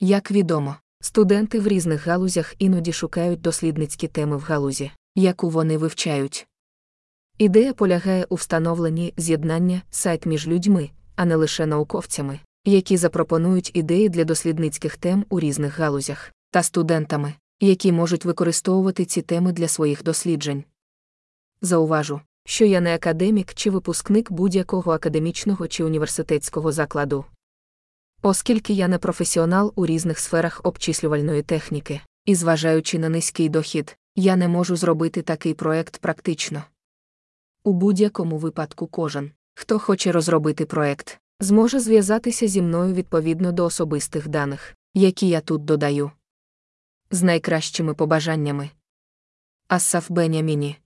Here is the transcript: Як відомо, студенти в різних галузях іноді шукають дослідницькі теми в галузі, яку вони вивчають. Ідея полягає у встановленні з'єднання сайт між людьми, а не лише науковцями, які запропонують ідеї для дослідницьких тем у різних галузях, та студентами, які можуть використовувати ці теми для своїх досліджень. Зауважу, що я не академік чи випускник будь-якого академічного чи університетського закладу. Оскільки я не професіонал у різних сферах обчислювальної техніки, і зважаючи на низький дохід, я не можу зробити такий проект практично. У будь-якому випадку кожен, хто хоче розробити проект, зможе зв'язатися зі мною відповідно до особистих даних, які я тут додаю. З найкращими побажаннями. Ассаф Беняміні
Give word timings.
Як 0.00 0.30
відомо, 0.30 0.76
студенти 1.00 1.60
в 1.60 1.66
різних 1.68 2.06
галузях 2.06 2.54
іноді 2.58 2.92
шукають 2.92 3.40
дослідницькі 3.40 4.08
теми 4.08 4.36
в 4.36 4.40
галузі, 4.40 4.90
яку 5.14 5.48
вони 5.48 5.78
вивчають. 5.78 6.46
Ідея 7.38 7.72
полягає 7.72 8.26
у 8.28 8.34
встановленні 8.34 9.14
з'єднання 9.16 9.82
сайт 9.90 10.26
між 10.26 10.46
людьми, 10.46 10.90
а 11.14 11.24
не 11.24 11.36
лише 11.36 11.66
науковцями, 11.66 12.40
які 12.64 12.96
запропонують 12.96 13.70
ідеї 13.74 14.08
для 14.08 14.24
дослідницьких 14.24 14.96
тем 14.96 15.24
у 15.28 15.40
різних 15.40 15.78
галузях, 15.78 16.32
та 16.50 16.62
студентами, 16.62 17.34
які 17.60 17.92
можуть 17.92 18.24
використовувати 18.24 19.04
ці 19.04 19.22
теми 19.22 19.52
для 19.52 19.68
своїх 19.68 20.02
досліджень. 20.02 20.64
Зауважу, 21.62 22.20
що 22.46 22.64
я 22.64 22.80
не 22.80 22.94
академік 22.94 23.54
чи 23.54 23.70
випускник 23.70 24.32
будь-якого 24.32 24.92
академічного 24.92 25.68
чи 25.68 25.84
університетського 25.84 26.72
закладу. 26.72 27.24
Оскільки 28.28 28.72
я 28.72 28.88
не 28.88 28.98
професіонал 28.98 29.72
у 29.76 29.86
різних 29.86 30.18
сферах 30.18 30.60
обчислювальної 30.64 31.42
техніки, 31.42 32.00
і 32.24 32.34
зважаючи 32.34 32.98
на 32.98 33.08
низький 33.08 33.48
дохід, 33.48 33.96
я 34.16 34.36
не 34.36 34.48
можу 34.48 34.76
зробити 34.76 35.22
такий 35.22 35.54
проект 35.54 35.98
практично. 35.98 36.64
У 37.64 37.72
будь-якому 37.72 38.38
випадку 38.38 38.86
кожен, 38.86 39.30
хто 39.54 39.78
хоче 39.78 40.12
розробити 40.12 40.66
проект, 40.66 41.18
зможе 41.40 41.80
зв'язатися 41.80 42.46
зі 42.46 42.62
мною 42.62 42.94
відповідно 42.94 43.52
до 43.52 43.64
особистих 43.64 44.28
даних, 44.28 44.74
які 44.94 45.28
я 45.28 45.40
тут 45.40 45.64
додаю. 45.64 46.10
З 47.10 47.22
найкращими 47.22 47.94
побажаннями. 47.94 48.70
Ассаф 49.68 50.10
Беняміні 50.10 50.76